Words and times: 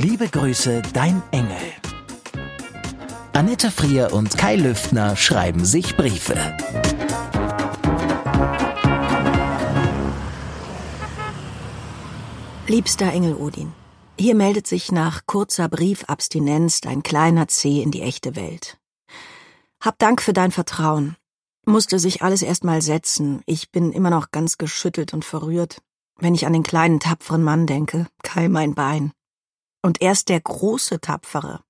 Liebe 0.00 0.28
Grüße, 0.28 0.80
dein 0.92 1.20
Engel. 1.32 1.56
Annette 3.32 3.68
Frier 3.72 4.12
und 4.12 4.38
Kai 4.38 4.54
Lüftner 4.54 5.16
schreiben 5.16 5.64
sich 5.64 5.96
Briefe. 5.96 6.36
Liebster 12.68 13.12
Engel 13.12 13.34
Odin, 13.34 13.72
hier 14.16 14.36
meldet 14.36 14.68
sich 14.68 14.92
nach 14.92 15.26
kurzer 15.26 15.68
Briefabstinenz 15.68 16.80
dein 16.80 17.02
kleiner 17.02 17.48
Zeh 17.48 17.82
in 17.82 17.90
die 17.90 18.02
echte 18.02 18.36
Welt. 18.36 18.78
Hab 19.80 19.98
Dank 19.98 20.22
für 20.22 20.32
dein 20.32 20.52
Vertrauen. 20.52 21.16
Musste 21.66 21.98
sich 21.98 22.22
alles 22.22 22.42
erst 22.42 22.62
mal 22.62 22.82
setzen. 22.82 23.42
Ich 23.46 23.72
bin 23.72 23.90
immer 23.90 24.10
noch 24.10 24.30
ganz 24.30 24.58
geschüttelt 24.58 25.12
und 25.12 25.24
verrührt, 25.24 25.82
wenn 26.20 26.36
ich 26.36 26.46
an 26.46 26.52
den 26.52 26.62
kleinen 26.62 27.00
tapferen 27.00 27.42
Mann 27.42 27.66
denke, 27.66 28.06
Kai 28.22 28.48
mein 28.48 28.76
Bein. 28.76 29.10
Und 29.82 30.02
erst 30.02 30.28
der 30.28 30.40
große 30.40 31.00
Tapfere. 31.00 31.62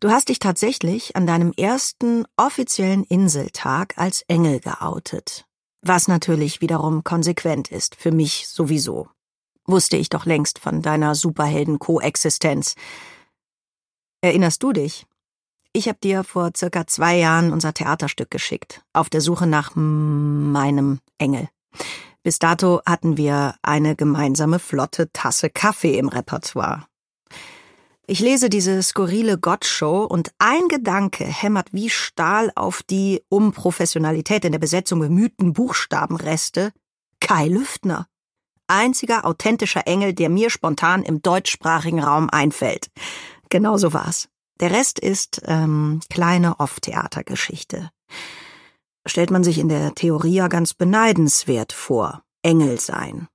Du 0.00 0.10
hast 0.10 0.30
dich 0.30 0.38
tatsächlich 0.40 1.14
an 1.14 1.26
deinem 1.26 1.52
ersten 1.56 2.24
offiziellen 2.36 3.04
Inseltag 3.04 3.94
als 3.96 4.22
Engel 4.22 4.58
geoutet. 4.58 5.46
Was 5.80 6.08
natürlich 6.08 6.60
wiederum 6.60 7.04
konsequent 7.04 7.70
ist, 7.70 7.94
für 7.94 8.10
mich 8.10 8.48
sowieso. 8.48 9.08
Wusste 9.64 9.96
ich 9.96 10.08
doch 10.08 10.26
längst 10.26 10.58
von 10.58 10.82
deiner 10.82 11.14
Superhelden-Koexistenz. 11.14 12.74
Erinnerst 14.20 14.62
du 14.62 14.72
dich? 14.72 15.06
Ich 15.72 15.88
hab 15.88 16.00
dir 16.00 16.22
vor 16.24 16.50
circa 16.56 16.86
zwei 16.86 17.16
Jahren 17.16 17.52
unser 17.52 17.72
Theaterstück 17.72 18.30
geschickt, 18.30 18.82
auf 18.92 19.08
der 19.08 19.20
Suche 19.20 19.46
nach 19.46 19.72
meinem 19.74 21.00
Engel. 21.18 21.48
Bis 22.22 22.38
dato 22.38 22.80
hatten 22.86 23.16
wir 23.16 23.56
eine 23.62 23.96
gemeinsame 23.96 24.58
flotte 24.58 25.10
Tasse 25.12 25.50
Kaffee 25.50 25.98
im 25.98 26.08
Repertoire. 26.08 26.86
Ich 28.06 28.20
lese 28.20 28.48
diese 28.48 28.82
skurrile 28.82 29.38
Gottshow 29.38 30.04
und 30.04 30.32
ein 30.38 30.68
Gedanke 30.68 31.24
hämmert 31.24 31.68
wie 31.72 31.88
Stahl 31.90 32.52
auf 32.54 32.82
die 32.82 33.22
um 33.28 33.52
Professionalität 33.52 34.44
in 34.44 34.52
der 34.52 34.58
Besetzung 34.58 35.00
bemühten 35.00 35.52
Buchstabenreste. 35.52 36.72
Kai 37.20 37.48
Lüftner. 37.48 38.06
Einziger 38.66 39.24
authentischer 39.24 39.86
Engel, 39.86 40.12
der 40.12 40.28
mir 40.28 40.50
spontan 40.50 41.02
im 41.02 41.22
deutschsprachigen 41.22 42.02
Raum 42.02 42.28
einfällt. 42.30 42.90
Genauso 43.48 43.92
war's. 43.92 44.28
Der 44.60 44.70
Rest 44.70 44.98
ist 44.98 45.42
ähm, 45.46 46.00
kleine 46.08 46.58
Off-Theatergeschichte 46.60 47.90
stellt 49.06 49.30
man 49.30 49.44
sich 49.44 49.58
in 49.58 49.68
der 49.68 49.94
Theorie 49.94 50.34
ja 50.34 50.48
ganz 50.48 50.74
beneidenswert 50.74 51.72
vor. 51.72 52.24
Engel 52.42 52.80
sein. 52.80 53.28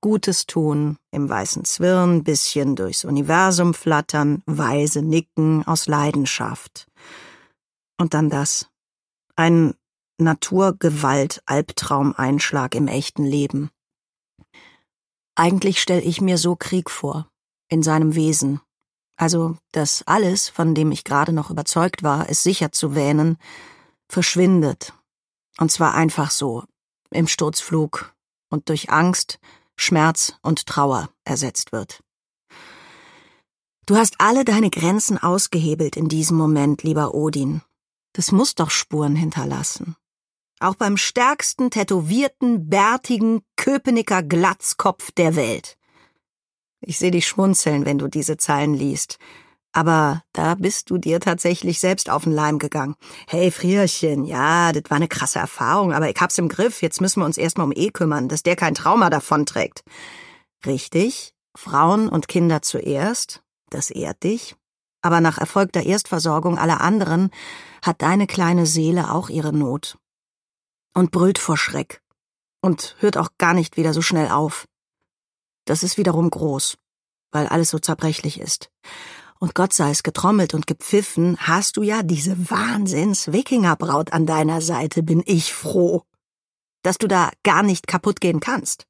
Gutes 0.00 0.46
tun, 0.46 0.96
im 1.10 1.28
weißen 1.28 1.64
Zwirn, 1.64 2.24
bisschen 2.24 2.74
durchs 2.74 3.04
Universum 3.04 3.74
flattern, 3.74 4.42
weise 4.46 5.02
nicken 5.02 5.62
aus 5.66 5.86
Leidenschaft. 5.86 6.86
Und 7.98 8.14
dann 8.14 8.30
das. 8.30 8.70
Ein 9.36 9.74
Naturgewalt-Albtraumeinschlag 10.18 12.74
im 12.74 12.88
echten 12.88 13.24
Leben. 13.24 13.70
Eigentlich 15.34 15.82
stelle 15.82 16.02
ich 16.02 16.20
mir 16.20 16.36
so 16.38 16.54
Krieg 16.56 16.90
vor, 16.90 17.28
in 17.68 17.82
seinem 17.82 18.14
Wesen. 18.14 18.60
Also, 19.16 19.56
dass 19.72 20.04
alles, 20.06 20.48
von 20.48 20.74
dem 20.74 20.92
ich 20.92 21.04
gerade 21.04 21.32
noch 21.32 21.50
überzeugt 21.50 22.02
war, 22.02 22.30
es 22.30 22.42
sicher 22.42 22.72
zu 22.72 22.94
wähnen, 22.94 23.36
verschwindet 24.08 24.94
und 25.58 25.70
zwar 25.70 25.94
einfach 25.94 26.30
so, 26.30 26.64
im 27.10 27.26
Sturzflug 27.26 28.14
und 28.48 28.68
durch 28.68 28.90
Angst, 28.90 29.38
Schmerz 29.76 30.34
und 30.42 30.66
Trauer 30.66 31.10
ersetzt 31.24 31.72
wird. 31.72 32.02
Du 33.86 33.96
hast 33.96 34.16
alle 34.18 34.44
deine 34.44 34.70
Grenzen 34.70 35.18
ausgehebelt 35.18 35.96
in 35.96 36.08
diesem 36.08 36.36
Moment, 36.36 36.82
lieber 36.82 37.14
Odin. 37.14 37.62
Das 38.12 38.30
muss 38.30 38.54
doch 38.54 38.70
Spuren 38.70 39.16
hinterlassen. 39.16 39.96
Auch 40.60 40.74
beim 40.74 40.96
stärksten 40.96 41.70
tätowierten, 41.70 42.68
bärtigen 42.68 43.42
Köpenicker 43.56 44.22
Glatzkopf 44.22 45.10
der 45.12 45.34
Welt. 45.34 45.78
Ich 46.80 46.98
sehe 46.98 47.10
dich 47.10 47.26
schmunzeln, 47.26 47.84
wenn 47.86 47.98
du 47.98 48.08
diese 48.08 48.36
Zeilen 48.36 48.74
liest. 48.74 49.18
Aber 49.72 50.22
da 50.32 50.56
bist 50.56 50.90
du 50.90 50.98
dir 50.98 51.20
tatsächlich 51.20 51.78
selbst 51.78 52.10
auf 52.10 52.24
den 52.24 52.32
Leim 52.32 52.58
gegangen. 52.58 52.96
Hey, 53.28 53.52
Frierchen, 53.52 54.24
ja, 54.24 54.72
das 54.72 54.84
war 54.88 54.96
eine 54.96 55.06
krasse 55.06 55.38
Erfahrung, 55.38 55.92
aber 55.92 56.10
ich 56.10 56.20
hab's 56.20 56.38
im 56.38 56.48
Griff. 56.48 56.82
Jetzt 56.82 57.00
müssen 57.00 57.20
wir 57.20 57.26
uns 57.26 57.38
erstmal 57.38 57.66
um 57.66 57.72
E 57.74 57.90
kümmern, 57.90 58.28
dass 58.28 58.42
der 58.42 58.56
kein 58.56 58.74
Trauma 58.74 59.10
davonträgt. 59.10 59.84
Richtig, 60.66 61.34
Frauen 61.54 62.08
und 62.08 62.26
Kinder 62.26 62.62
zuerst, 62.62 63.42
das 63.70 63.90
ehrt 63.90 64.24
dich. 64.24 64.56
Aber 65.02 65.20
nach 65.20 65.38
erfolgter 65.38 65.84
Erstversorgung 65.84 66.58
aller 66.58 66.80
anderen 66.80 67.30
hat 67.82 68.02
deine 68.02 68.26
kleine 68.26 68.66
Seele 68.66 69.12
auch 69.12 69.30
ihre 69.30 69.52
Not. 69.52 69.98
Und 70.94 71.12
brüllt 71.12 71.38
vor 71.38 71.56
Schreck. 71.56 72.02
Und 72.60 72.96
hört 72.98 73.16
auch 73.16 73.30
gar 73.38 73.54
nicht 73.54 73.76
wieder 73.76 73.94
so 73.94 74.02
schnell 74.02 74.28
auf. 74.28 74.66
Das 75.64 75.84
ist 75.84 75.96
wiederum 75.96 76.28
groß, 76.28 76.76
weil 77.30 77.46
alles 77.46 77.70
so 77.70 77.78
zerbrechlich 77.78 78.40
ist 78.40 78.70
und 79.40 79.54
Gott 79.54 79.72
sei 79.72 79.90
es 79.90 80.02
getrommelt 80.02 80.54
und 80.54 80.66
gepfiffen, 80.66 81.36
hast 81.40 81.76
du 81.76 81.82
ja 81.82 82.02
diese 82.02 82.50
Wahnsinns-Wikingerbraut 82.50 84.12
an 84.12 84.26
deiner 84.26 84.60
Seite, 84.60 85.02
bin 85.02 85.22
ich 85.26 85.52
froh. 85.52 86.02
Dass 86.82 86.98
du 86.98 87.08
da 87.08 87.30
gar 87.42 87.62
nicht 87.62 87.86
kaputt 87.86 88.20
gehen 88.20 88.40
kannst. 88.40 88.86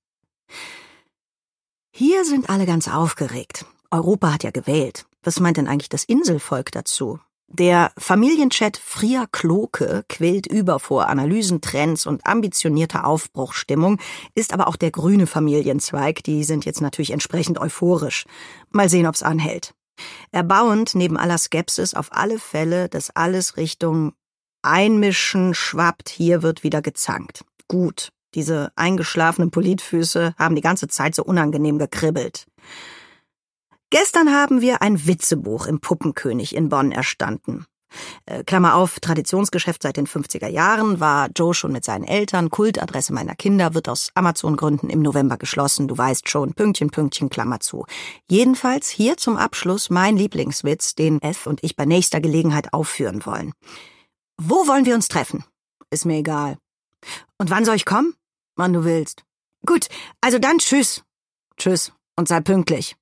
Hier 1.92 2.24
sind 2.24 2.50
alle 2.50 2.66
ganz 2.66 2.88
aufgeregt. 2.88 3.64
Europa 3.90 4.32
hat 4.34 4.42
ja 4.44 4.50
gewählt. 4.50 5.06
Was 5.22 5.40
meint 5.40 5.56
denn 5.56 5.68
eigentlich 5.68 5.88
das 5.88 6.04
Inselvolk 6.04 6.72
dazu? 6.72 7.20
Der 7.52 7.92
Familienchat 7.98 8.76
Fria 8.76 9.26
Kloke 9.30 10.04
quillt 10.08 10.46
über 10.46 10.78
vor 10.78 11.08
Analysen, 11.08 11.60
Trends 11.60 12.06
und 12.06 12.24
ambitionierter 12.24 13.04
Aufbruchstimmung, 13.04 13.98
ist 14.36 14.52
aber 14.52 14.68
auch 14.68 14.76
der 14.76 14.92
grüne 14.92 15.26
Familienzweig, 15.26 16.22
die 16.22 16.44
sind 16.44 16.64
jetzt 16.64 16.80
natürlich 16.80 17.10
entsprechend 17.10 17.58
euphorisch. 17.58 18.24
Mal 18.70 18.88
sehen, 18.88 19.06
ob's 19.06 19.24
anhält. 19.24 19.74
Erbauend 20.32 20.94
neben 20.94 21.16
aller 21.16 21.38
Skepsis 21.38 21.94
auf 21.94 22.08
alle 22.12 22.38
Fälle, 22.38 22.88
dass 22.88 23.10
alles 23.10 23.56
Richtung 23.56 24.12
Einmischen 24.62 25.54
schwappt, 25.54 26.08
hier 26.08 26.42
wird 26.42 26.62
wieder 26.62 26.82
gezankt. 26.82 27.44
Gut, 27.68 28.10
diese 28.34 28.72
eingeschlafenen 28.76 29.50
Politfüße 29.50 30.34
haben 30.38 30.54
die 30.54 30.60
ganze 30.60 30.88
Zeit 30.88 31.14
so 31.14 31.24
unangenehm 31.24 31.78
gekribbelt. 31.78 32.46
Gestern 33.90 34.32
haben 34.32 34.60
wir 34.60 34.82
ein 34.82 35.06
Witzebuch 35.06 35.66
im 35.66 35.80
Puppenkönig 35.80 36.54
in 36.54 36.68
Bonn 36.68 36.92
erstanden. 36.92 37.66
Äh, 38.26 38.44
Klammer 38.44 38.74
auf, 38.74 39.00
Traditionsgeschäft 39.00 39.82
seit 39.82 39.96
den 39.96 40.06
50er 40.06 40.48
Jahren, 40.48 41.00
war 41.00 41.28
Joe 41.34 41.54
schon 41.54 41.72
mit 41.72 41.84
seinen 41.84 42.04
Eltern, 42.04 42.50
Kultadresse 42.50 43.12
meiner 43.12 43.34
Kinder, 43.34 43.74
wird 43.74 43.88
aus 43.88 44.10
Amazon-Gründen 44.14 44.90
im 44.90 45.02
November 45.02 45.36
geschlossen, 45.36 45.88
du 45.88 45.96
weißt 45.96 46.28
schon, 46.28 46.54
Pünktchen, 46.54 46.90
Pünktchen, 46.90 47.30
Klammer 47.30 47.60
zu. 47.60 47.86
Jedenfalls 48.28 48.88
hier 48.88 49.16
zum 49.16 49.36
Abschluss 49.36 49.90
mein 49.90 50.16
Lieblingswitz, 50.16 50.94
den 50.94 51.20
F 51.22 51.46
und 51.46 51.62
ich 51.62 51.76
bei 51.76 51.84
nächster 51.84 52.20
Gelegenheit 52.20 52.72
aufführen 52.72 53.24
wollen. 53.26 53.52
Wo 54.36 54.66
wollen 54.66 54.86
wir 54.86 54.94
uns 54.94 55.08
treffen? 55.08 55.44
Ist 55.90 56.06
mir 56.06 56.18
egal. 56.18 56.56
Und 57.38 57.50
wann 57.50 57.64
soll 57.64 57.76
ich 57.76 57.84
kommen? 57.84 58.14
Wann 58.56 58.72
du 58.72 58.84
willst. 58.84 59.24
Gut, 59.66 59.88
also 60.20 60.38
dann 60.38 60.58
tschüss. 60.58 61.02
Tschüss 61.56 61.92
und 62.16 62.28
sei 62.28 62.40
pünktlich. 62.40 62.96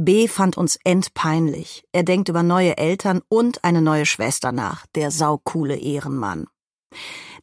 B 0.00 0.28
fand 0.28 0.56
uns 0.56 0.78
endpeinlich. 0.84 1.82
Er 1.90 2.04
denkt 2.04 2.28
über 2.28 2.44
neue 2.44 2.78
Eltern 2.78 3.20
und 3.28 3.64
eine 3.64 3.82
neue 3.82 4.06
Schwester 4.06 4.52
nach, 4.52 4.86
der 4.94 5.10
saukoole 5.10 5.76
Ehrenmann. 5.76 6.46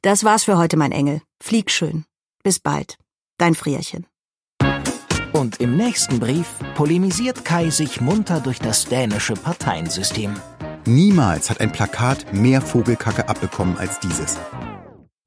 Das 0.02 0.24
war's 0.24 0.46
für 0.46 0.58
heute, 0.58 0.78
mein 0.78 0.94
Engel. 0.94 1.22
Flieg 1.44 1.70
schön. 1.70 2.06
Bis 2.44 2.60
bald. 2.60 2.98
Dein 3.38 3.56
Frierchen. 3.56 4.08
Und 5.34 5.60
im 5.60 5.76
nächsten 5.76 6.20
Brief 6.22 6.48
polemisiert 6.76 7.44
Kai 7.44 7.70
sich 7.72 8.00
munter 8.00 8.40
durch 8.40 8.60
das 8.60 8.86
dänische 8.86 9.34
Parteiensystem. 9.34 10.34
Niemals 10.86 11.50
hat 11.50 11.60
ein 11.60 11.74
Plakat 11.74 12.34
mehr 12.34 12.62
Vogelkacke 12.62 13.28
abbekommen 13.28 13.78
als 13.78 14.00
dieses. 14.00 14.38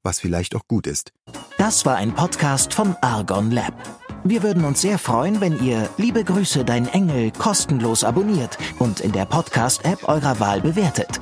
was 0.03 0.19
vielleicht 0.19 0.55
auch 0.55 0.67
gut 0.67 0.87
ist. 0.87 1.11
Das 1.59 1.85
war 1.85 1.97
ein 1.97 2.15
Podcast 2.15 2.73
von 2.73 2.95
Argon 3.01 3.51
Lab. 3.51 3.98
Wir 4.23 4.43
würden 4.43 4.63
uns 4.65 4.81
sehr 4.81 4.99
freuen, 4.99 5.41
wenn 5.41 5.59
ihr 5.63 5.89
Liebe 5.97 6.23
Grüße, 6.23 6.63
dein 6.65 6.87
Engel 6.87 7.31
kostenlos 7.31 8.03
abonniert 8.03 8.59
und 8.77 8.99
in 8.99 9.11
der 9.11 9.25
Podcast-App 9.25 10.07
eurer 10.07 10.39
Wahl 10.39 10.61
bewertet. 10.61 11.19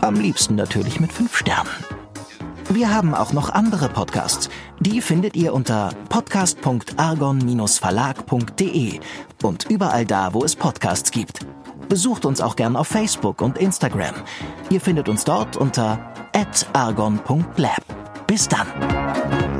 Am 0.00 0.16
liebsten 0.16 0.56
natürlich 0.56 1.00
mit 1.00 1.12
fünf 1.12 1.36
Sternen. 1.36 1.70
Wir 2.68 2.94
haben 2.94 3.14
auch 3.14 3.32
noch 3.32 3.48
andere 3.50 3.88
Podcasts. 3.88 4.50
Die 4.78 5.00
findet 5.00 5.34
ihr 5.36 5.54
unter 5.54 5.94
podcast.argon-verlag.de 6.08 9.00
und 9.42 9.66
überall 9.68 10.06
da, 10.06 10.32
wo 10.34 10.44
es 10.44 10.54
Podcasts 10.56 11.10
gibt. 11.10 11.46
Besucht 11.88 12.24
uns 12.24 12.40
auch 12.40 12.54
gern 12.56 12.76
auf 12.76 12.86
Facebook 12.86 13.42
und 13.42 13.58
Instagram. 13.58 14.14
Ihr 14.70 14.80
findet 14.80 15.08
uns 15.08 15.24
dort 15.24 15.56
unter 15.56 16.12
argon.lab. 16.72 17.82
Bis 18.26 18.46
dann. 18.46 19.59